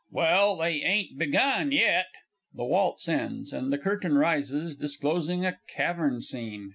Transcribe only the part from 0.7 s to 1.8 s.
ain't begun